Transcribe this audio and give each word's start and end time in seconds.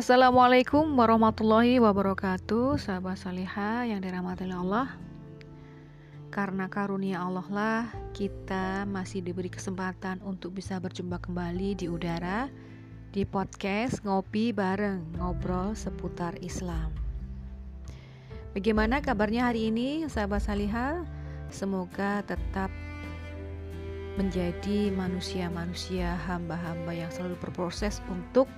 Assalamualaikum 0.00 0.96
warahmatullahi 0.96 1.76
wabarakatuh 1.76 2.80
Sahabat 2.80 3.20
salihah 3.20 3.84
yang 3.84 4.00
dirahmati 4.00 4.48
Allah. 4.48 4.96
Karena 6.32 6.72
karunia 6.72 7.20
Allah 7.20 7.44
lah 7.52 7.82
Kita 8.16 8.88
masih 8.88 9.20
diberi 9.20 9.52
kesempatan 9.52 10.24
untuk 10.24 10.56
bisa 10.56 10.80
berjumpa 10.80 11.20
kembali 11.20 11.76
di 11.76 11.92
udara 11.92 12.48
Di 13.12 13.28
podcast 13.28 14.00
Ngopi 14.00 14.56
Bareng 14.56 15.04
Ngobrol 15.20 15.76
seputar 15.76 16.32
Islam. 16.40 16.96
Bagaimana 18.56 19.04
kabarnya 19.04 19.52
hari 19.52 19.68
ini 19.68 20.08
sahabat 20.08 20.48
salihah 20.48 21.04
Semoga 21.52 22.24
tetap 22.24 22.72
menjadi 24.16 24.96
manusia-manusia 24.96 26.16
hamba-hamba 26.24 26.88
yang 26.88 27.12
selalu 27.12 27.36
berproses 27.36 28.00
untuk 28.08 28.48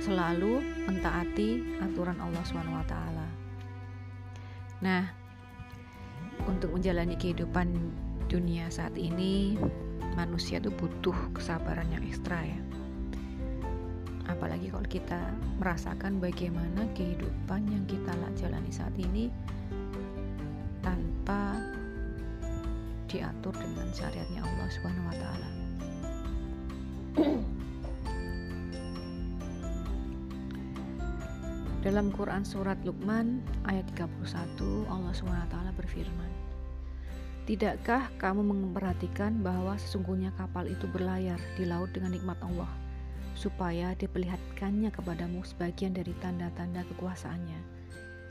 selalu 0.00 0.64
mentaati 0.88 1.78
aturan 1.84 2.16
Allah 2.18 2.40
SWT. 2.42 2.94
Nah, 4.80 5.04
untuk 6.48 6.72
menjalani 6.72 7.20
kehidupan 7.20 7.68
dunia 8.32 8.72
saat 8.72 8.96
ini, 8.96 9.60
manusia 10.16 10.56
itu 10.56 10.72
butuh 10.72 11.14
kesabaran 11.36 11.84
yang 11.92 12.00
ekstra 12.08 12.40
ya. 12.40 12.60
Apalagi 14.30 14.72
kalau 14.72 14.88
kita 14.88 15.20
merasakan 15.60 16.16
bagaimana 16.22 16.88
kehidupan 16.96 17.68
yang 17.68 17.84
kita 17.84 18.14
jalani 18.40 18.72
saat 18.72 18.94
ini 18.96 19.28
tanpa 20.80 21.60
diatur 23.10 23.52
dengan 23.52 23.90
syariatnya 23.92 24.40
Allah 24.46 24.68
taala. 25.18 25.50
Dalam 31.90 32.14
Quran 32.14 32.46
surat 32.46 32.78
Luqman 32.86 33.42
ayat 33.66 33.82
31 33.98 34.22
Allah 34.86 35.10
SWT 35.10 35.74
berfirman 35.74 36.30
Tidakkah 37.50 38.14
kamu 38.14 38.46
memperhatikan 38.46 39.42
bahwa 39.42 39.74
sesungguhnya 39.74 40.30
kapal 40.38 40.70
itu 40.70 40.86
berlayar 40.86 41.34
di 41.58 41.66
laut 41.66 41.90
dengan 41.90 42.14
nikmat 42.14 42.38
Allah 42.46 42.70
supaya 43.34 43.90
diperlihatkannya 43.98 44.94
kepadamu 44.94 45.42
sebagian 45.42 45.90
dari 45.90 46.14
tanda-tanda 46.22 46.86
kekuasaannya? 46.94 47.58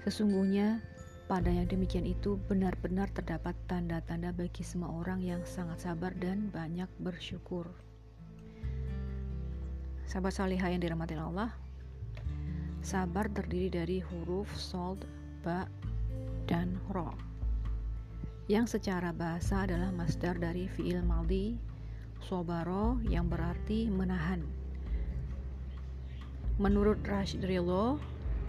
Sesungguhnya 0.07 0.79
pada 1.27 1.51
yang 1.51 1.67
demikian 1.67 2.07
itu 2.07 2.39
benar-benar 2.47 3.11
terdapat 3.11 3.59
tanda-tanda 3.67 4.31
bagi 4.31 4.63
semua 4.63 4.87
orang 5.03 5.19
yang 5.19 5.43
sangat 5.43 5.83
sabar 5.83 6.15
dan 6.15 6.47
banyak 6.47 6.87
bersyukur. 7.03 7.67
Sahabat 10.07 10.31
salihah 10.31 10.71
yang 10.71 10.79
dirahmati 10.79 11.19
Allah 11.19 11.51
Sabar 12.79 13.27
terdiri 13.31 13.69
dari 13.69 13.97
huruf 13.99 14.49
sold, 14.55 15.03
ba, 15.43 15.67
dan 16.47 16.79
ro. 16.89 17.11
Yang 18.49 18.79
secara 18.79 19.13
bahasa 19.13 19.69
adalah 19.69 19.93
masdar 19.93 20.39
dari 20.41 20.65
fi'il 20.65 21.05
maldi 21.05 21.69
sobaro 22.23 22.99
yang 23.07 23.31
berarti 23.31 23.87
menahan. 23.87 24.43
Menurut 26.59 26.99
Rashid 27.07 27.39
Ridho, 27.47 27.95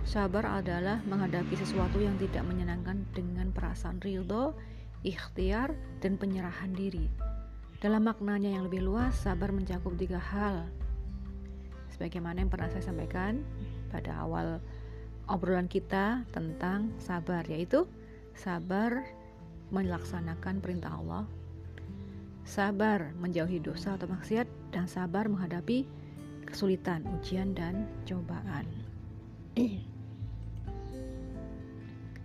sabar 0.03 0.43
adalah 0.43 0.99
menghadapi 1.07 1.55
sesuatu 1.55 2.03
yang 2.03 2.19
tidak 2.19 2.43
menyenangkan 2.43 3.07
dengan 3.15 3.55
perasaan 3.55 4.03
ridho, 4.03 4.59
ikhtiar, 5.07 5.71
dan 6.03 6.19
penyerahan 6.19 6.75
diri. 6.75 7.07
Dalam 7.79 8.05
maknanya 8.11 8.51
yang 8.51 8.67
lebih 8.67 8.83
luas, 8.83 9.15
sabar 9.15 9.55
mencakup 9.55 9.95
tiga 9.95 10.19
hal. 10.19 10.67
Sebagaimana 11.95 12.43
yang 12.43 12.51
pernah 12.51 12.69
saya 12.69 12.85
sampaikan, 12.91 13.47
pada 13.91 14.23
awal 14.23 14.63
obrolan 15.29 15.67
kita 15.67 16.25
tentang 16.31 16.95
sabar 17.03 17.45
yaitu 17.47 17.87
sabar 18.35 19.05
melaksanakan 19.71 20.63
perintah 20.63 20.97
Allah 20.97 21.27
sabar 22.51 23.15
menjauhi 23.23 23.63
dosa 23.63 23.95
atau 23.95 24.11
maksiat 24.11 24.49
dan 24.75 24.91
sabar 24.91 25.31
menghadapi 25.31 25.87
kesulitan, 26.51 27.07
ujian 27.15 27.55
dan 27.55 27.87
cobaan. 28.03 28.67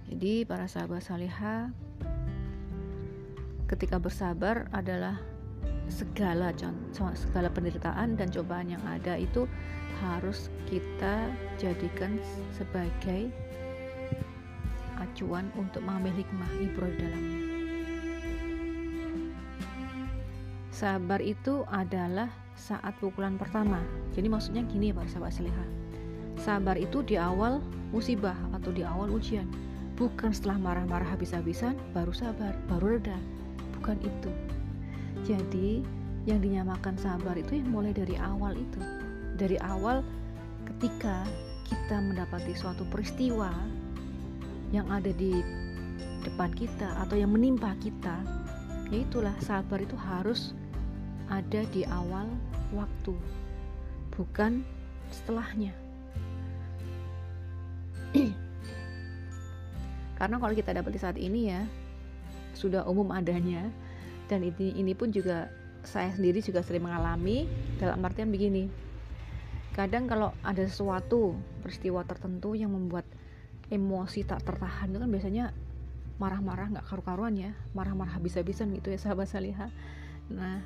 Jadi 0.10 0.46
para 0.50 0.66
sahabat 0.66 1.06
salihah 1.06 1.70
ketika 3.70 4.02
bersabar 4.02 4.66
adalah 4.74 5.22
segala 5.88 6.52
segala 7.14 7.48
penderitaan 7.54 8.18
dan 8.18 8.28
cobaan 8.34 8.74
yang 8.74 8.82
ada 8.90 9.16
itu 9.16 9.46
harus 10.02 10.50
kita 10.68 11.30
jadikan 11.56 12.20
sebagai 12.52 13.32
acuan 15.00 15.48
untuk 15.56 15.84
mengambil 15.86 16.14
hikmah 16.20 16.52
di 16.60 16.68
dalamnya. 16.76 17.40
Sabar 20.76 21.24
itu 21.24 21.64
adalah 21.72 22.28
saat 22.60 23.00
pukulan 23.00 23.40
pertama. 23.40 23.80
Jadi 24.12 24.28
maksudnya 24.28 24.68
gini 24.68 24.92
ya 24.92 25.00
Pak 25.00 25.08
sahabat 25.08 25.32
seliha. 25.32 25.66
Sabar 26.36 26.76
itu 26.76 27.00
di 27.00 27.16
awal 27.16 27.64
musibah 27.96 28.36
atau 28.52 28.76
di 28.76 28.84
awal 28.84 29.08
ujian. 29.08 29.48
Bukan 29.96 30.36
setelah 30.36 30.60
marah-marah 30.60 31.08
habis-habisan 31.08 31.80
baru 31.96 32.12
sabar, 32.12 32.52
baru 32.68 33.00
reda. 33.00 33.16
Bukan 33.80 33.96
itu. 34.04 34.32
Jadi 35.24 35.86
yang 36.26 36.42
dinyamakan 36.42 36.98
sabar 37.00 37.38
itu 37.38 37.62
yang 37.62 37.72
mulai 37.72 37.96
dari 37.96 38.20
awal 38.20 38.58
itu. 38.58 38.82
Dari 39.40 39.56
awal 39.62 40.04
ketika 40.76 41.24
kita 41.66 42.02
mendapati 42.02 42.58
suatu 42.58 42.84
peristiwa 42.90 43.54
yang 44.74 44.90
ada 44.90 45.14
di 45.14 45.40
depan 46.26 46.50
kita 46.52 47.06
atau 47.06 47.16
yang 47.16 47.30
menimpa 47.30 47.78
kita 47.78 48.18
ya 48.90 48.98
itulah 49.02 49.34
sabar 49.42 49.78
itu 49.82 49.94
harus 49.98 50.58
ada 51.30 51.62
di 51.74 51.86
awal 51.86 52.30
waktu 52.74 53.14
bukan 54.14 54.62
setelahnya. 55.14 55.74
Karena 60.20 60.36
kalau 60.40 60.54
kita 60.56 60.72
dapat 60.74 60.92
di 60.96 61.00
saat 61.02 61.18
ini 61.20 61.52
ya 61.52 61.62
sudah 62.56 62.88
umum 62.88 63.12
adanya 63.12 63.68
dan 64.26 64.42
ini 64.42 64.74
ini 64.76 64.94
pun 64.98 65.14
juga 65.14 65.50
saya 65.86 66.10
sendiri 66.14 66.42
juga 66.42 66.66
sering 66.66 66.86
mengalami 66.86 67.46
dalam 67.78 68.02
artian 68.02 68.34
begini. 68.34 68.68
Kadang 69.78 70.10
kalau 70.10 70.34
ada 70.42 70.66
sesuatu 70.66 71.36
peristiwa 71.62 72.02
tertentu 72.08 72.58
yang 72.58 72.74
membuat 72.74 73.06
emosi 73.70 74.26
tak 74.26 74.42
tertahan 74.42 74.90
itu 74.90 74.98
kan 74.98 75.10
biasanya 75.12 75.46
marah-marah 76.18 76.74
nggak 76.74 76.86
karu-karuan 76.90 77.38
ya. 77.38 77.52
Marah-marah 77.78 78.18
habis-habisan 78.18 78.74
gitu 78.74 78.90
ya 78.90 78.98
sahabat 78.98 79.30
salihah. 79.30 79.70
Nah 80.34 80.64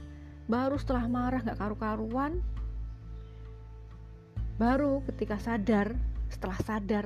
baru 0.50 0.80
setelah 0.80 1.06
marah 1.06 1.44
nggak 1.46 1.60
karu-karuan 1.62 2.42
baru 4.58 5.06
ketika 5.14 5.38
sadar 5.38 5.94
setelah 6.28 6.58
sadar 6.66 7.06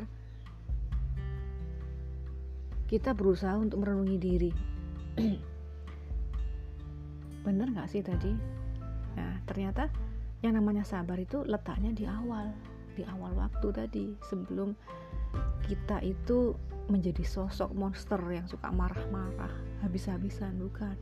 kita 2.87 3.11
berusaha 3.11 3.53
untuk 3.59 3.83
merenungi 3.83 4.17
diri 4.17 4.51
bener 7.43 7.67
nggak 7.69 7.91
sih 7.91 7.99
tadi? 7.99 8.31
Nah 9.19 9.43
ternyata 9.43 9.91
yang 10.43 10.55
namanya 10.59 10.83
sabar 10.83 11.19
itu 11.19 11.43
letaknya 11.43 11.91
di 11.91 12.03
awal 12.07 12.51
di 12.93 13.03
awal 13.07 13.33
waktu 13.35 13.67
tadi 13.73 14.05
sebelum 14.27 14.75
kita 15.65 16.03
itu 16.03 16.53
menjadi 16.91 17.23
sosok 17.23 17.71
monster 17.73 18.19
yang 18.27 18.45
suka 18.45 18.69
marah-marah 18.69 19.51
habis-habisan 19.83 20.55
bukan? 20.59 20.95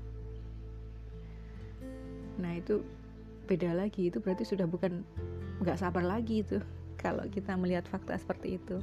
Nah 2.41 2.57
itu 2.57 2.81
beda 3.49 3.73
lagi 3.75 4.07
itu 4.07 4.21
berarti 4.21 4.45
sudah 4.47 4.69
bukan 4.69 5.03
nggak 5.61 5.77
sabar 5.77 6.05
lagi 6.05 6.45
itu 6.45 6.61
kalau 7.01 7.25
kita 7.29 7.57
melihat 7.57 7.85
fakta 7.85 8.17
seperti 8.17 8.57
itu. 8.61 8.77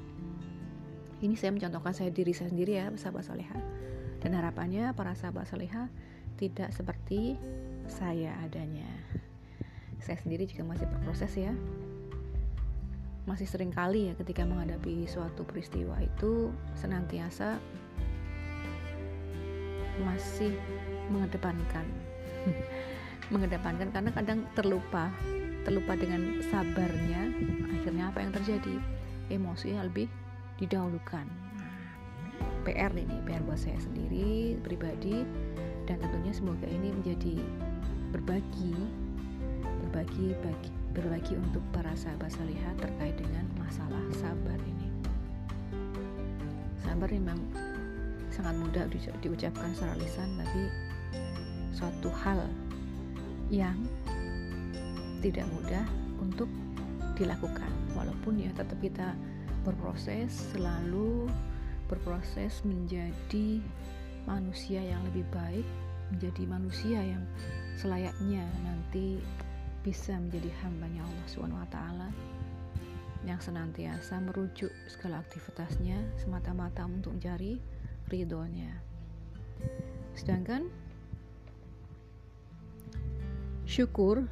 Ini 1.18 1.34
saya 1.34 1.50
mencontohkan 1.50 1.90
saya 1.90 2.14
diri 2.14 2.30
saya 2.30 2.54
sendiri 2.54 2.78
ya 2.78 2.94
sahabat 2.94 3.26
soleha. 3.26 3.58
Dan 4.22 4.34
harapannya 4.34 4.94
para 4.94 5.14
sahabat 5.18 5.50
soleha 5.50 5.90
tidak 6.38 6.70
seperti 6.70 7.34
saya 7.90 8.38
adanya. 8.46 8.86
Saya 9.98 10.16
sendiri 10.22 10.46
juga 10.46 10.62
masih 10.70 10.86
berproses 10.86 11.34
ya. 11.34 11.50
Masih 13.26 13.44
sering 13.44 13.74
kali 13.74 14.08
ya 14.08 14.14
ketika 14.16 14.46
menghadapi 14.46 15.04
suatu 15.04 15.44
peristiwa 15.44 15.98
itu 16.00 16.54
senantiasa 16.78 17.58
masih 20.00 20.54
mengedepankan. 21.10 21.84
Mengedepankan 23.34 23.92
karena 23.92 24.08
kadang 24.14 24.40
terlupa 24.56 25.12
terlupa 25.66 25.92
dengan 26.00 26.40
sabarnya 26.48 27.28
akhirnya 27.76 28.08
apa 28.08 28.24
yang 28.24 28.32
terjadi? 28.32 28.74
Emosi 29.28 29.76
yang 29.76 29.84
lebih 29.84 30.08
didahulukan. 30.56 31.28
Nah, 31.28 31.76
PR 32.64 32.88
ini 32.96 33.20
PR 33.28 33.44
buat 33.44 33.60
saya 33.60 33.76
sendiri 33.76 34.56
pribadi 34.64 35.28
dan 35.88 35.96
tentunya 36.04 36.36
semoga 36.36 36.68
ini 36.68 36.92
menjadi 36.92 37.40
berbagi 38.12 38.76
berbagi 39.88 40.36
bagi 40.44 40.70
berbagi 40.92 41.34
untuk 41.40 41.64
para 41.72 41.96
sahabat 41.96 42.28
salihah 42.28 42.76
terkait 42.76 43.16
dengan 43.16 43.48
masalah 43.56 44.04
sabar 44.12 44.60
ini. 44.68 44.88
Sabar 46.84 47.08
memang 47.08 47.40
sangat 48.28 48.52
mudah 48.60 48.84
diucapkan 49.24 49.72
secara 49.72 49.96
lisan, 49.96 50.28
tapi 50.36 50.62
suatu 51.72 52.12
hal 52.20 52.44
yang 53.48 53.80
tidak 55.24 55.48
mudah 55.56 55.88
untuk 56.20 56.52
dilakukan. 57.16 57.72
Walaupun 57.96 58.44
ya 58.44 58.52
tetap 58.52 58.76
kita 58.84 59.16
berproses 59.64 60.52
selalu 60.52 61.32
berproses 61.88 62.60
menjadi 62.68 63.64
manusia 64.28 64.84
yang 64.84 65.00
lebih 65.08 65.24
baik, 65.32 65.64
menjadi 66.12 66.44
manusia 66.44 67.00
yang 67.00 67.24
selayaknya 67.80 68.44
nanti 68.60 69.16
bisa 69.80 70.12
menjadi 70.20 70.52
hambanya 70.60 71.00
Allah 71.00 71.26
Subhanahu 71.32 71.64
wa 71.64 71.70
taala 71.72 72.08
yang 73.24 73.40
senantiasa 73.40 74.20
merujuk 74.20 74.70
segala 74.86 75.24
aktivitasnya 75.24 75.96
semata-mata 76.20 76.84
untuk 76.84 77.16
mencari 77.16 77.58
ridhonya. 78.12 78.72
Sedangkan 80.14 80.68
syukur 83.68 84.28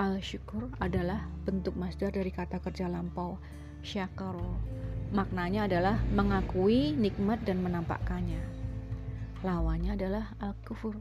al-syukur 0.00 0.72
adalah 0.80 1.28
bentuk 1.44 1.76
masdar 1.76 2.14
dari 2.14 2.32
kata 2.32 2.58
kerja 2.62 2.88
lampau 2.88 3.36
syakaro 3.82 4.72
Maknanya 5.12 5.68
adalah 5.68 6.00
mengakui 6.16 6.96
nikmat 6.96 7.44
dan 7.44 7.60
menampakkannya. 7.60 8.40
Lawannya 9.44 9.92
adalah 9.92 10.32
al-kufur, 10.40 10.96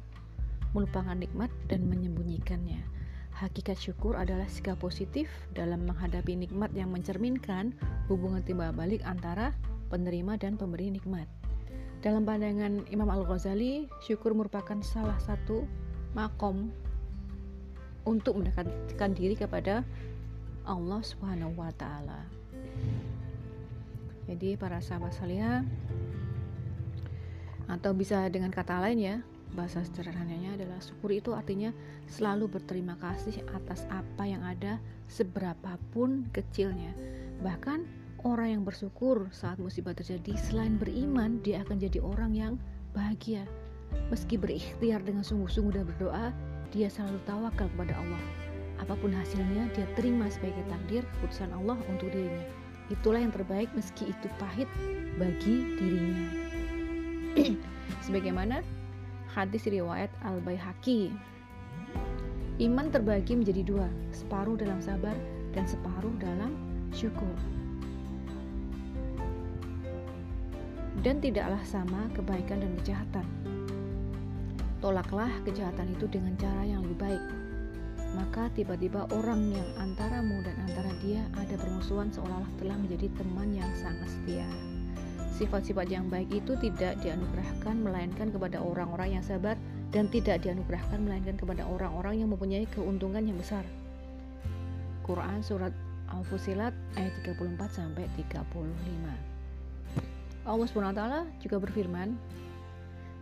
melupakan 0.76 1.16
nikmat 1.16 1.48
dan 1.72 1.88
menyembunyikannya. 1.88 2.84
Hakikat 3.32 3.80
syukur 3.80 4.20
adalah 4.20 4.52
sikap 4.52 4.84
positif 4.84 5.32
dalam 5.56 5.88
menghadapi 5.88 6.36
nikmat 6.36 6.76
yang 6.76 6.92
mencerminkan 6.92 7.72
hubungan 8.12 8.44
timbal 8.44 8.76
balik 8.76 9.00
antara 9.08 9.56
penerima 9.88 10.36
dan 10.36 10.60
pemberi 10.60 10.92
nikmat. 10.92 11.32
Dalam 12.04 12.28
pandangan 12.28 12.84
Imam 12.92 13.08
Al-Ghazali, 13.08 13.88
syukur 14.04 14.36
merupakan 14.36 14.76
salah 14.84 15.18
satu 15.24 15.64
makom 16.12 16.68
untuk 18.04 18.44
mendekatkan 18.44 19.16
diri 19.16 19.40
kepada 19.40 19.88
Allah 20.68 21.00
Subhanahu 21.00 21.56
wa 21.56 21.72
taala. 21.80 22.41
Jadi 24.32 24.56
para 24.56 24.80
sahabat 24.80 25.12
salihah 25.12 25.68
atau 27.68 27.92
bisa 27.96 28.28
dengan 28.28 28.52
kata 28.52 28.84
lain 28.84 29.00
ya, 29.00 29.16
bahasa 29.56 29.84
sederhananya 29.84 30.56
adalah 30.56 30.80
syukur 30.80 31.12
itu 31.12 31.36
artinya 31.36 31.76
selalu 32.08 32.48
berterima 32.60 32.96
kasih 33.00 33.44
atas 33.52 33.84
apa 33.92 34.24
yang 34.24 34.44
ada 34.44 34.80
seberapapun 35.12 36.28
kecilnya. 36.32 36.96
Bahkan 37.44 37.84
orang 38.24 38.60
yang 38.60 38.64
bersyukur 38.64 39.28
saat 39.36 39.60
musibah 39.60 39.92
terjadi 39.96 40.36
selain 40.40 40.80
beriman 40.80 41.44
dia 41.44 41.64
akan 41.64 41.80
jadi 41.80 42.00
orang 42.00 42.32
yang 42.32 42.54
bahagia. 42.96 43.44
Meski 44.08 44.40
berikhtiar 44.40 45.04
dengan 45.04 45.24
sungguh-sungguh 45.24 45.76
dan 45.76 45.84
berdoa, 45.88 46.32
dia 46.72 46.88
selalu 46.88 47.20
tawakal 47.28 47.68
kepada 47.76 48.00
Allah. 48.00 48.41
Apa 48.82 48.98
pun 48.98 49.14
hasilnya, 49.14 49.70
dia 49.78 49.86
terima 49.94 50.26
sebagai 50.34 50.66
takdir 50.66 51.06
keputusan 51.18 51.54
Allah 51.54 51.78
untuk 51.86 52.10
dirinya. 52.10 52.46
Itulah 52.90 53.22
yang 53.22 53.30
terbaik 53.32 53.70
meski 53.78 54.10
itu 54.10 54.28
pahit 54.42 54.66
bagi 55.22 55.78
dirinya. 55.78 56.26
Sebagaimana 58.10 58.66
hadis 59.38 59.70
riwayat 59.70 60.10
Al-Baihaqi. 60.26 61.14
Iman 62.58 62.90
terbagi 62.90 63.38
menjadi 63.38 63.62
dua, 63.64 63.88
separuh 64.12 64.58
dalam 64.58 64.82
sabar 64.82 65.16
dan 65.54 65.64
separuh 65.70 66.14
dalam 66.18 66.52
syukur. 66.90 67.38
Dan 71.02 71.18
tidaklah 71.22 71.62
sama 71.66 72.10
kebaikan 72.18 72.62
dan 72.62 72.72
kejahatan. 72.82 73.26
Tolaklah 74.82 75.30
kejahatan 75.46 75.94
itu 75.94 76.06
dengan 76.10 76.34
cara 76.38 76.66
yang 76.66 76.82
lebih 76.86 76.98
baik 76.98 77.41
maka 78.12 78.52
tiba-tiba 78.52 79.08
orang 79.16 79.56
yang 79.56 79.70
antaramu 79.80 80.44
dan 80.44 80.56
antara 80.68 80.92
dia 81.00 81.24
ada 81.40 81.56
permusuhan 81.56 82.12
seolah-olah 82.12 82.52
telah 82.60 82.76
menjadi 82.76 83.08
teman 83.16 83.56
yang 83.56 83.72
sangat 83.80 84.12
setia. 84.12 84.48
Sifat-sifat 85.32 85.88
yang 85.88 86.12
baik 86.12 86.28
itu 86.30 86.54
tidak 86.60 87.00
dianugerahkan 87.00 87.76
melainkan 87.80 88.30
kepada 88.30 88.60
orang-orang 88.60 89.16
yang 89.16 89.24
sabar 89.24 89.56
dan 89.96 90.12
tidak 90.12 90.44
dianugerahkan 90.44 91.00
melainkan 91.00 91.40
kepada 91.40 91.64
orang-orang 91.66 92.20
yang 92.20 92.30
mempunyai 92.30 92.68
keuntungan 92.76 93.24
yang 93.24 93.40
besar. 93.40 93.64
Quran 95.08 95.40
surat 95.42 95.72
Al-Fusilat 96.12 96.76
ayat 97.00 97.16
34 97.24 97.58
sampai 97.72 98.06
35. 98.20 99.32
Allah 100.42 100.68
SWT 100.68 101.04
juga 101.40 101.58
berfirman 101.64 102.18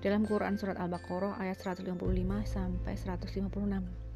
dalam 0.01 0.24
Quran 0.25 0.56
surat 0.57 0.80
Al-Baqarah 0.80 1.38
ayat 1.38 1.59
155 1.62 2.00
sampai 2.47 2.94
156 2.95 4.09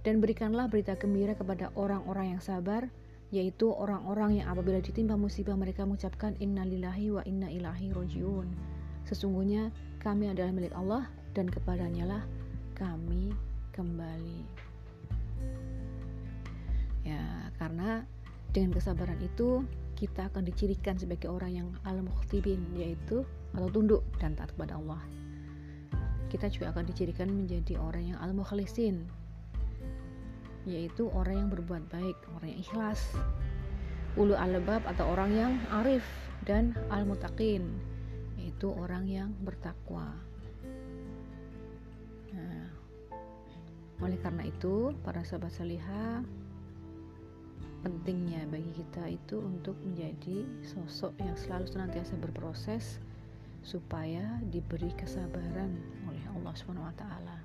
dan 0.00 0.24
berikanlah 0.24 0.68
berita 0.68 0.96
gembira 0.96 1.36
kepada 1.36 1.68
orang-orang 1.76 2.36
yang 2.36 2.42
sabar 2.42 2.88
yaitu 3.30 3.70
orang-orang 3.70 4.42
yang 4.42 4.50
apabila 4.50 4.82
ditimpa 4.82 5.14
musibah 5.14 5.54
mereka 5.54 5.86
mengucapkan 5.86 6.34
innalillahi 6.42 7.14
wa 7.14 7.22
inna 7.22 7.46
ilahi 7.46 7.94
rojiun. 7.94 8.50
Sesungguhnya 9.06 9.70
kami 10.02 10.26
adalah 10.26 10.50
milik 10.50 10.74
Allah 10.74 11.06
dan 11.30 11.46
kepadanya 11.46 12.10
lah 12.10 12.22
kami 12.74 13.30
kembali. 13.70 14.42
Ya 17.06 17.54
karena 17.62 18.02
dengan 18.50 18.74
kesabaran 18.74 19.20
itu 19.22 19.62
kita 19.94 20.32
akan 20.32 20.42
dicirikan 20.48 20.98
sebagai 20.98 21.30
orang 21.30 21.52
yang 21.54 21.68
al-muhtibin 21.86 22.66
yaitu 22.74 23.22
atau 23.54 23.68
tunduk 23.70 24.02
dan 24.18 24.34
taat 24.34 24.50
kepada 24.58 24.74
Allah. 24.74 24.98
Kita 26.32 26.50
juga 26.50 26.74
akan 26.74 26.88
dicirikan 26.88 27.30
menjadi 27.30 27.78
orang 27.78 28.14
yang 28.14 28.18
al-mukhlisin 28.18 29.06
yaitu 30.68 31.08
orang 31.12 31.46
yang 31.46 31.48
berbuat 31.52 31.84
baik, 31.88 32.16
orang 32.36 32.52
yang 32.52 32.60
ikhlas. 32.60 33.00
Ulu 34.18 34.34
albab 34.34 34.82
atau 34.84 35.06
orang 35.06 35.30
yang 35.32 35.52
arif 35.82 36.04
dan 36.44 36.74
al-mutaqin 36.90 37.68
yaitu 38.40 38.72
orang 38.72 39.06
yang 39.06 39.30
bertakwa. 39.44 40.16
Nah, 42.34 42.66
oleh 44.00 44.18
karena 44.20 44.48
itu, 44.48 44.96
para 45.04 45.22
sahabat 45.24 45.52
salihah 45.52 46.24
pentingnya 47.80 48.44
bagi 48.52 48.68
kita 48.76 49.08
itu 49.08 49.40
untuk 49.40 49.72
menjadi 49.80 50.44
sosok 50.60 51.16
yang 51.16 51.32
selalu 51.32 51.64
senantiasa 51.64 52.12
berproses 52.20 53.00
supaya 53.64 54.40
diberi 54.52 54.92
kesabaran 54.96 55.80
oleh 56.08 56.24
Allah 56.36 56.52
Subhanahu 56.56 56.88
wa 56.88 56.96
taala. 56.96 57.39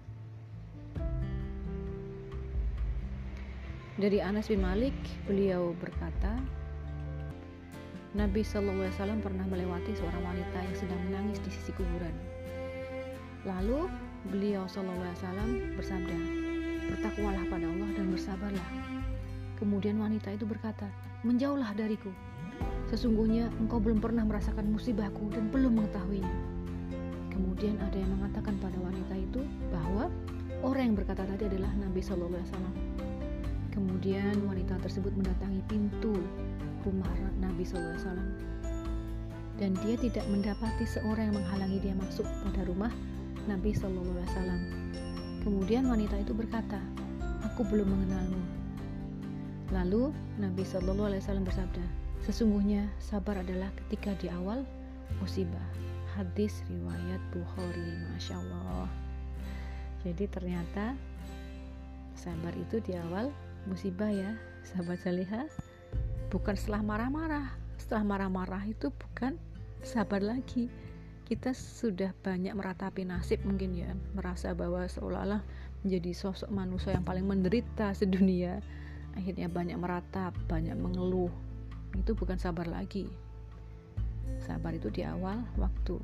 Dari 3.95 4.19
Anas 4.19 4.51
bin 4.51 4.59
Malik, 4.59 4.91
beliau 5.23 5.71
berkata, 5.79 6.35
Nabi 8.11 8.43
Wasallam 8.43 9.23
pernah 9.23 9.47
melewati 9.47 9.95
seorang 9.95 10.19
wanita 10.19 10.57
yang 10.67 10.75
sedang 10.75 10.99
menangis 11.07 11.39
di 11.39 11.47
sisi 11.47 11.71
kuburan. 11.79 12.11
Lalu 13.47 13.87
beliau 14.27 14.67
Wasallam 14.67 15.79
bersabda, 15.79 16.17
bertakwalah 16.91 17.47
pada 17.47 17.71
Allah 17.71 17.89
dan 17.95 18.11
bersabarlah. 18.11 18.69
Kemudian 19.63 19.95
wanita 20.03 20.35
itu 20.35 20.43
berkata, 20.43 20.91
menjauhlah 21.23 21.71
dariku. 21.71 22.11
Sesungguhnya 22.91 23.47
engkau 23.63 23.79
belum 23.79 24.03
pernah 24.03 24.27
merasakan 24.27 24.75
musibahku 24.75 25.31
dan 25.31 25.47
belum 25.55 25.79
mengetahuinya. 25.79 26.35
Kemudian 27.31 27.79
ada 27.79 27.95
yang 27.95 28.11
mengatakan 28.11 28.59
pada 28.59 28.75
wanita 28.75 29.15
itu 29.15 29.39
bahwa 29.71 30.11
orang 30.67 30.91
yang 30.91 30.95
berkata 30.99 31.23
tadi 31.23 31.47
adalah 31.47 31.71
Nabi 31.79 32.03
Shallallahu 32.03 32.43
Alaihi 32.43 32.51
Wasallam. 32.51 32.84
Kemudian 33.75 34.39
wanita 34.48 34.79
tersebut 34.79 35.12
mendatangi 35.20 35.60
pintu 35.67 36.15
rumah 36.88 37.12
Nabi 37.44 37.67
SAW 37.67 38.55
dan 39.55 39.72
dia 39.84 39.96
tidak 39.96 40.24
mendapati 40.27 40.84
seorang 40.84 41.32
yang 41.32 41.38
menghalangi 41.39 41.79
dia 41.79 41.96
masuk 41.96 42.27
pada 42.44 42.67
rumah 42.67 42.91
Nabi 43.48 43.72
SAW. 43.72 44.60
Kemudian 45.46 45.88
wanita 45.88 46.17
itu 46.20 46.34
berkata, 46.36 46.82
"Aku 47.51 47.63
belum 47.67 47.88
mengenalmu." 47.88 48.41
Lalu 49.72 50.12
Nabi 50.41 50.63
SAW 50.65 51.46
bersabda, 51.46 51.86
"Sesungguhnya 52.25 52.89
sabar 53.00 53.39
adalah 53.39 53.72
ketika 53.86 54.17
di 54.20 54.27
awal 54.27 54.65
musibah." 55.22 55.67
Hadis 56.15 56.63
riwayat 56.72 57.20
Bukhari, 57.36 57.91
masya 58.15 58.39
Allah. 58.39 58.88
Jadi 60.03 60.25
ternyata 60.32 60.96
sabar 62.15 62.55
itu 62.55 62.79
di 62.79 62.96
awal 62.96 63.27
musibah 63.69 64.10
ya 64.10 64.34
sahabat 64.65 65.01
salihah. 65.01 65.45
Bukan 66.34 66.57
setelah 66.57 66.81
marah-marah. 66.81 67.53
Setelah 67.77 68.03
marah-marah 68.03 68.63
itu 68.65 68.89
bukan 68.89 69.38
sabar 69.86 70.19
lagi. 70.19 70.67
Kita 71.25 71.53
sudah 71.53 72.13
banyak 72.22 72.53
meratapi 72.53 73.05
nasib 73.05 73.41
mungkin 73.45 73.77
ya. 73.77 73.89
Merasa 74.13 74.53
bahwa 74.53 74.86
seolah-olah 74.86 75.41
menjadi 75.86 76.12
sosok 76.17 76.50
manusia 76.50 76.98
yang 76.98 77.05
paling 77.05 77.25
menderita 77.25 77.93
sedunia. 77.93 78.62
Akhirnya 79.13 79.48
banyak 79.50 79.77
meratap 79.77 80.34
banyak 80.50 80.75
mengeluh. 80.75 81.31
Itu 81.93 82.17
bukan 82.17 82.41
sabar 82.41 82.65
lagi. 82.65 83.10
Sabar 84.41 84.74
itu 84.74 84.89
di 84.89 85.05
awal 85.05 85.45
waktu. 85.57 85.98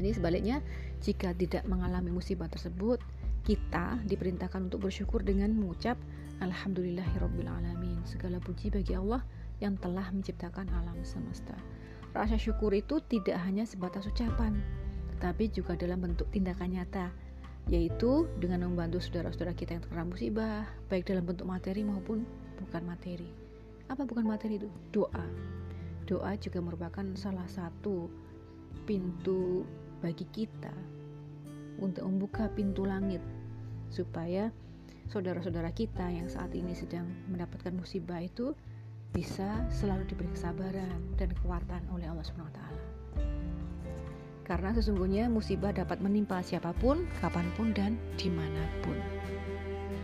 Ini 0.00 0.16
sebaliknya 0.16 0.64
jika 1.04 1.36
tidak 1.36 1.68
mengalami 1.68 2.14
musibah 2.14 2.48
tersebut 2.48 3.02
kita 3.42 3.98
diperintahkan 4.06 4.70
untuk 4.70 4.86
bersyukur 4.86 5.22
dengan 5.22 5.50
mengucap 5.54 5.98
Alhamdulillahirrabbilalamin 6.42 8.02
segala 8.06 8.42
puji 8.42 8.70
bagi 8.70 8.94
Allah 8.98 9.22
yang 9.62 9.78
telah 9.78 10.10
menciptakan 10.10 10.66
alam 10.74 10.98
semesta 11.06 11.54
Rasa 12.12 12.36
syukur 12.36 12.76
itu 12.76 13.00
tidak 13.08 13.40
hanya 13.40 13.64
sebatas 13.64 14.04
ucapan, 14.04 14.60
tetapi 15.16 15.48
juga 15.48 15.72
dalam 15.80 16.04
bentuk 16.04 16.28
tindakan 16.28 16.76
nyata, 16.76 17.08
yaitu 17.72 18.28
dengan 18.36 18.68
membantu 18.68 19.00
saudara-saudara 19.00 19.56
kita 19.56 19.80
yang 19.80 19.82
terkena 19.88 20.04
musibah, 20.04 20.68
baik 20.92 21.08
dalam 21.08 21.24
bentuk 21.24 21.48
materi 21.48 21.80
maupun 21.80 22.28
bukan 22.60 22.84
materi. 22.84 23.32
Apa 23.88 24.04
bukan 24.04 24.28
materi 24.28 24.60
itu? 24.60 24.68
Doa. 24.92 25.24
Doa 26.04 26.36
juga 26.36 26.60
merupakan 26.60 27.06
salah 27.16 27.48
satu 27.48 28.12
pintu 28.84 29.64
bagi 30.04 30.28
kita 30.36 30.74
untuk 31.78 32.04
membuka 32.08 32.50
pintu 32.52 32.84
langit 32.84 33.20
supaya 33.92 34.48
saudara-saudara 35.12 35.72
kita 35.76 36.08
yang 36.08 36.28
saat 36.28 36.52
ini 36.56 36.72
sedang 36.72 37.04
mendapatkan 37.28 37.72
musibah 37.76 38.20
itu 38.20 38.56
bisa 39.12 39.60
selalu 39.68 40.08
diberi 40.08 40.32
kesabaran 40.32 41.00
dan 41.20 41.28
kekuatan 41.36 41.84
oleh 41.92 42.08
Allah 42.08 42.24
SWT. 42.24 42.60
Karena 44.42 44.74
sesungguhnya 44.74 45.30
musibah 45.30 45.70
dapat 45.70 46.02
menimpa 46.02 46.40
siapa 46.42 46.74
pun, 46.80 47.06
kapan 47.22 47.46
pun, 47.54 47.70
dan 47.76 47.94
di 48.18 48.32
mana 48.32 48.64
pun. 48.82 48.96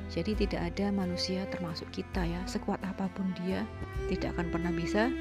Jadi 0.08 0.46
tidak 0.46 0.72
ada 0.72 0.88
manusia 0.88 1.44
termasuk 1.52 1.88
kita 1.92 2.25
ya, 2.25 2.40
sekuat 2.48 2.80
apa 2.84 3.10
pun 3.12 3.28
dia, 3.44 3.66
tidak 4.08 4.37
akan 4.37 4.48
pernah 4.48 4.72
bisa 4.72 5.12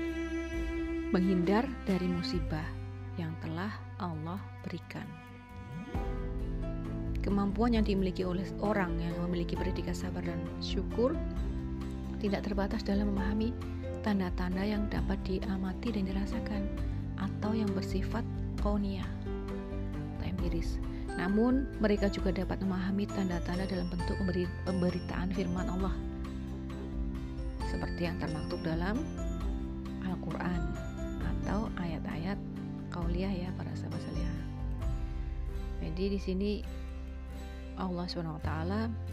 menghindar 1.12 1.68
dari 1.88 2.08
musibah 2.08 2.63
yang 3.16 3.32
telah 3.39 3.72
Allah 4.00 4.39
berikan. 4.63 5.08
Kemampuan 7.28 7.76
yang 7.76 7.84
dimiliki 7.84 8.24
oleh 8.24 8.48
orang 8.64 8.96
yang 9.04 9.12
memiliki 9.28 9.60
predikat 9.60 10.00
sabar 10.00 10.24
dan 10.24 10.40
syukur 10.64 11.12
tidak 12.24 12.48
terbatas 12.48 12.88
dalam 12.88 13.12
memahami 13.12 13.52
tanda-tanda 14.00 14.64
yang 14.64 14.88
dapat 14.88 15.20
diamati 15.28 15.92
dan 15.92 16.08
dirasakan 16.08 16.64
atau 17.20 17.52
yang 17.52 17.68
bersifat 17.76 18.24
konia 18.64 19.04
atau 20.16 20.24
empiris. 20.24 20.80
Namun, 21.20 21.68
mereka 21.84 22.08
juga 22.08 22.32
dapat 22.32 22.64
memahami 22.64 23.04
tanda-tanda 23.12 23.68
dalam 23.68 23.92
bentuk 23.92 24.16
pemberitaan 24.64 25.28
firman 25.36 25.68
Allah 25.68 25.92
seperti 27.68 28.08
yang 28.08 28.16
termaktub 28.24 28.64
dalam 28.64 29.04
Al-Quran 30.08 30.62
atau 31.20 31.68
ayat-ayat 31.76 32.40
kauliah 32.88 33.36
ya 33.36 33.52
para 33.60 33.76
sahabat 33.76 34.00
salihah. 34.00 34.40
Jadi 35.84 36.04
di 36.16 36.20
sini 36.24 36.52
Allah 37.78 38.06
SWT 38.10 38.52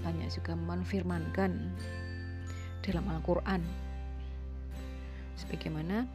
banyak 0.03 0.29
juga 0.33 0.53
menfirmankan 0.57 1.53
dalam 2.85 3.05
Al-Quran 3.09 3.61
sebagaimana 5.37 6.09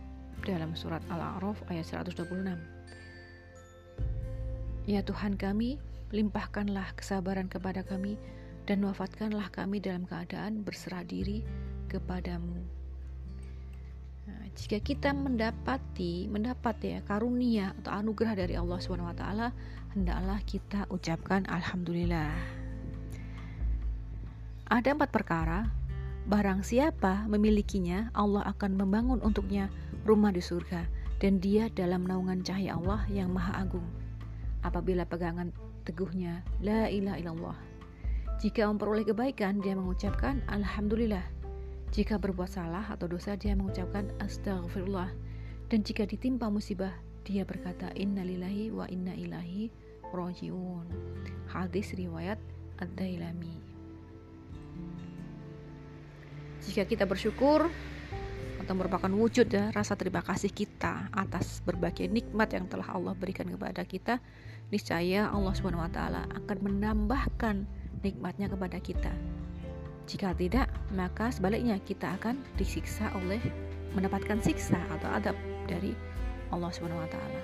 dalam 0.45 0.73
surat 0.73 1.03
Al-A'raf 1.11 1.61
ayat 1.67 1.85
126. 1.85 2.29
Ya 4.89 5.05
Tuhan 5.05 5.37
kami, 5.37 5.77
limpahkanlah 6.09 6.97
kesabaran 6.97 7.45
kepada 7.51 7.85
kami 7.85 8.17
dan 8.65 8.81
wafatkanlah 8.85 9.51
kami 9.53 9.77
dalam 9.83 10.09
keadaan 10.09 10.65
berserah 10.65 11.05
diri 11.05 11.45
kepadamu. 11.91 12.78
Jika 14.57 14.81
kita 14.81 15.13
mendapati, 15.13 16.29
mendapat 16.31 16.75
ya 16.81 16.99
karunia 17.05 17.75
atau 17.81 17.91
anugerah 17.93 18.33
dari 18.33 18.53
Allah 18.57 18.79
SWT, 18.81 19.23
hendaklah 19.97 20.39
kita 20.45 20.85
ucapkan 20.89 21.45
Alhamdulillah. 21.49 22.33
Ada 24.69 24.93
empat 24.93 25.09
perkara 25.09 25.79
Barang 26.29 26.61
siapa 26.61 27.25
memilikinya, 27.25 28.13
Allah 28.13 28.45
akan 28.53 28.77
membangun 28.77 29.17
untuknya 29.25 29.65
rumah 30.05 30.29
di 30.29 30.45
surga, 30.45 30.85
dan 31.17 31.41
dia 31.41 31.73
dalam 31.73 32.05
naungan 32.05 32.45
cahaya 32.45 32.77
Allah 32.77 33.01
yang 33.09 33.33
Maha 33.33 33.65
Agung. 33.65 33.89
Apabila 34.61 35.09
pegangan 35.09 35.49
teguhnya, 35.89 36.45
La 36.61 36.85
ilaha 36.85 37.17
illallah. 37.17 37.57
Jika 38.45 38.69
memperoleh 38.69 39.09
kebaikan, 39.09 39.57
dia 39.57 39.73
mengucapkan 39.73 40.45
Alhamdulillah. 40.53 41.38
Jika 41.89 42.21
berbuat 42.21 42.53
salah 42.53 42.85
atau 42.85 43.09
dosa, 43.09 43.33
dia 43.33 43.57
mengucapkan 43.57 44.05
Astaghfirullah. 44.21 45.09
Dan 45.69 45.81
jika 45.81 46.05
ditimpa 46.05 46.45
musibah, 46.49 46.93
dia 47.25 47.41
berkata 47.41 47.89
Innalillahi 47.97 48.69
wa 48.69 48.85
inna 48.89 49.13
ilahi 49.17 49.73
rojiun. 50.13 50.85
Hadis 51.49 51.97
riwayat 51.97 52.37
Ad-Dailami. 52.77 53.57
Jika 56.61 56.85
kita 56.85 57.09
bersyukur 57.09 57.65
atau 58.61 58.73
merupakan 58.77 59.09
wujud 59.09 59.49
ya 59.49 59.73
rasa 59.73 59.97
terima 59.97 60.21
kasih 60.21 60.53
kita 60.53 61.09
atas 61.09 61.65
berbagai 61.65 62.05
nikmat 62.05 62.53
yang 62.53 62.69
telah 62.69 62.85
Allah 62.93 63.17
berikan 63.17 63.49
kepada 63.49 63.81
kita, 63.81 64.21
niscaya 64.69 65.33
Allah 65.33 65.57
Subhanahu 65.57 65.81
wa 65.81 65.89
taala 65.89 66.29
akan 66.37 66.57
menambahkan 66.61 67.65
nikmatnya 68.05 68.45
kepada 68.45 68.77
kita. 68.77 69.09
Jika 70.05 70.37
tidak, 70.37 70.68
maka 70.93 71.29
sebaliknya 71.33 71.77
kita 71.81 72.17
akan 72.19 72.39
disiksa 72.57 73.09
oleh 73.17 73.41
mendapatkan 73.93 74.37
siksa 74.41 74.77
atau 74.93 75.09
adab 75.09 75.35
dari 75.65 75.93
Allah 76.49 76.69
Subhanahu 76.73 77.01
wa 77.01 77.09
taala. 77.09 77.41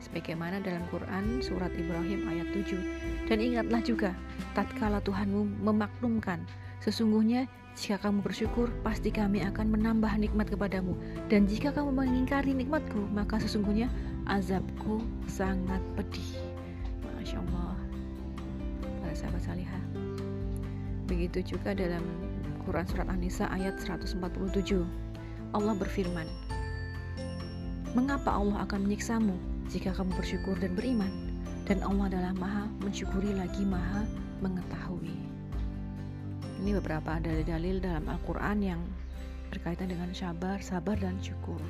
Sebagaimana 0.00 0.60
dalam 0.60 0.84
Quran 0.92 1.40
surat 1.40 1.72
Ibrahim 1.72 2.28
ayat 2.28 2.52
7. 2.52 3.28
Dan 3.32 3.38
ingatlah 3.40 3.80
juga 3.80 4.10
tatkala 4.52 5.00
Tuhanmu 5.00 5.64
memaklumkan 5.64 6.44
sesungguhnya 6.84 7.48
jika 7.76 8.08
kamu 8.08 8.24
bersyukur, 8.24 8.72
pasti 8.80 9.12
kami 9.12 9.44
akan 9.44 9.68
menambah 9.68 10.08
nikmat 10.16 10.48
kepadamu. 10.48 10.96
Dan 11.28 11.44
jika 11.44 11.76
kamu 11.76 11.92
mengingkari 11.92 12.56
nikmatku, 12.56 13.04
maka 13.12 13.36
sesungguhnya 13.36 13.92
azabku 14.24 15.04
sangat 15.28 15.84
pedih. 15.92 16.40
Masya. 17.20 17.36
Para 18.80 19.12
sahabat 19.12 19.44
salihah. 19.44 19.84
Begitu 21.04 21.52
juga 21.52 21.76
dalam 21.76 22.00
Quran 22.66 22.82
Surat 22.90 23.06
An-Nisa 23.06 23.46
ayat 23.46 23.78
147. 23.78 24.18
Allah 25.54 25.74
berfirman, 25.78 26.26
Mengapa 27.94 28.34
Allah 28.34 28.66
akan 28.66 28.90
menyiksamu 28.90 29.38
jika 29.70 29.94
kamu 29.94 30.10
bersyukur 30.18 30.58
dan 30.58 30.74
beriman? 30.74 31.08
Dan 31.62 31.78
Allah 31.86 32.10
adalah 32.10 32.34
maha 32.34 32.66
mensyukuri 32.82 33.30
lagi 33.38 33.62
maha 33.62 34.02
mengetahui. 34.42 35.14
Ini 36.66 36.74
beberapa 36.82 37.22
dalil-dalil 37.22 37.78
dalam 37.78 38.02
Al-Quran 38.10 38.58
yang 38.58 38.82
berkaitan 39.54 39.86
dengan 39.86 40.10
sabar, 40.10 40.58
sabar 40.58 40.98
dan 40.98 41.14
syukur. 41.22 41.62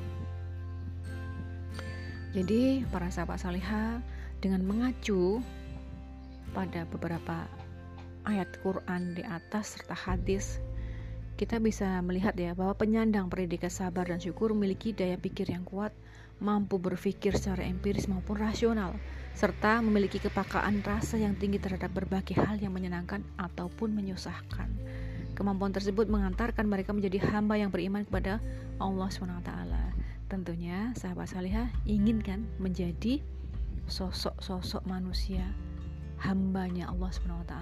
Jadi 2.33 2.81
para 2.89 3.13
sahabat 3.13 3.37
salihah 3.37 4.01
dengan 4.41 4.65
mengacu 4.65 5.45
pada 6.57 6.89
beberapa 6.89 7.45
ayat 8.25 8.49
Quran 8.65 9.15
di 9.15 9.23
atas 9.23 9.77
serta 9.77 9.95
hadis 9.95 10.59
kita 11.37 11.61
bisa 11.61 12.01
melihat 12.01 12.33
ya 12.33 12.57
bahwa 12.57 12.73
penyandang 12.73 13.29
predikat 13.29 13.69
sabar 13.69 14.09
dan 14.09 14.17
syukur 14.17 14.57
memiliki 14.57 14.89
daya 14.89 15.21
pikir 15.21 15.53
yang 15.53 15.61
kuat, 15.61 15.93
mampu 16.41 16.81
berpikir 16.81 17.37
secara 17.37 17.61
empiris 17.61 18.09
maupun 18.09 18.41
rasional, 18.41 18.97
serta 19.37 19.85
memiliki 19.85 20.17
kepakaan 20.17 20.81
rasa 20.81 21.21
yang 21.21 21.37
tinggi 21.37 21.61
terhadap 21.61 21.93
berbagai 21.93 22.33
hal 22.41 22.57
yang 22.57 22.73
menyenangkan 22.73 23.21
ataupun 23.37 23.93
menyusahkan. 23.93 24.65
Kemampuan 25.37 25.69
tersebut 25.69 26.09
mengantarkan 26.09 26.65
mereka 26.65 26.97
menjadi 26.97 27.21
hamba 27.29 27.61
yang 27.61 27.69
beriman 27.69 28.01
kepada 28.09 28.41
Allah 28.81 29.05
SWT. 29.05 29.53
Tentunya 30.25 30.89
sahabat 30.97 31.29
salihah 31.29 31.69
inginkan 31.85 32.49
menjadi 32.57 33.21
sosok-sosok 33.85 34.89
manusia 34.89 35.45
hambanya 36.17 36.89
Allah 36.89 37.13
SWT 37.13 37.53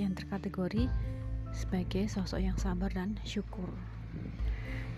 yang 0.00 0.16
terkategori 0.16 0.88
sebagai 1.54 2.06
sosok 2.06 2.40
yang 2.42 2.56
sabar 2.58 2.90
dan 2.90 3.18
syukur. 3.26 3.68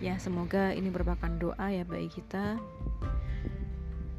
Ya, 0.03 0.19
semoga 0.19 0.75
ini 0.75 0.91
merupakan 0.91 1.31
doa 1.39 1.71
ya 1.71 1.87
bagi 1.87 2.11
kita 2.11 2.59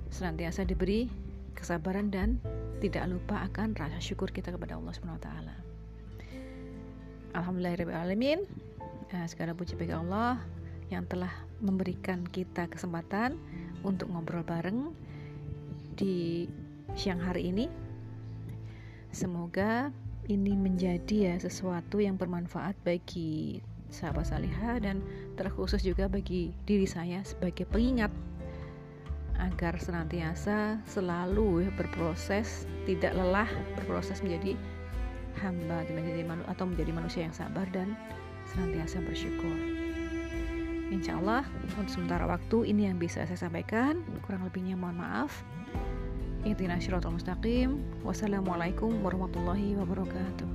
senantiasa 0.08 0.62
diberi 0.64 1.10
kesabaran 1.58 2.08
dan 2.08 2.38
tidak 2.78 3.08
lupa 3.10 3.42
akan 3.50 3.74
rasa 3.74 3.98
syukur 3.98 4.30
kita 4.30 4.54
kepada 4.54 4.78
Allah 4.78 4.92
Subhanahu 4.94 5.18
wa 5.18 5.24
taala. 5.24 5.56
Alhamdulillahirabbil 7.34 8.46
uh, 9.10 9.26
segala 9.26 9.56
puji 9.58 9.74
bagi 9.74 9.94
Allah 9.94 10.38
yang 10.92 11.08
telah 11.10 11.32
memberikan 11.58 12.22
kita 12.28 12.70
kesempatan 12.70 13.34
untuk 13.82 14.12
ngobrol 14.12 14.46
bareng 14.46 14.94
di 15.98 16.46
siang 16.94 17.18
hari 17.18 17.50
ini. 17.50 17.66
Semoga 19.10 19.90
ini 20.28 20.56
menjadi 20.56 21.32
ya 21.32 21.36
sesuatu 21.36 22.00
yang 22.00 22.16
bermanfaat 22.16 22.76
bagi 22.84 23.60
sahabat 23.92 24.26
salihah 24.26 24.80
dan 24.82 25.04
terkhusus 25.38 25.84
juga 25.84 26.10
bagi 26.10 26.50
diri 26.66 26.88
saya 26.88 27.22
sebagai 27.22 27.68
pengingat 27.68 28.10
agar 29.38 29.78
senantiasa 29.78 30.78
selalu 30.86 31.68
berproses 31.74 32.66
tidak 32.86 33.14
lelah 33.14 33.50
berproses 33.78 34.22
menjadi 34.22 34.54
hamba 35.42 35.82
menjadi 35.90 36.22
manu 36.22 36.42
atau 36.46 36.64
menjadi 36.70 36.90
manusia 36.94 37.22
yang 37.26 37.34
sabar 37.34 37.66
dan 37.74 37.98
senantiasa 38.54 39.02
bersyukur. 39.02 39.56
Insya 40.94 41.18
Allah 41.18 41.42
untuk 41.74 41.90
sementara 41.90 42.28
waktu 42.28 42.70
ini 42.70 42.86
yang 42.86 43.02
bisa 43.02 43.26
saya 43.26 43.38
sampaikan 43.38 44.04
kurang 44.22 44.46
lebihnya 44.46 44.78
mohon 44.78 45.02
maaf. 45.02 45.42
Intinya 46.44 46.76
syiratul 46.76 47.16
mustaqim. 47.16 47.80
Wassalamualaikum 48.04 49.00
warahmatullahi 49.00 49.80
wabarakatuh. 49.80 50.48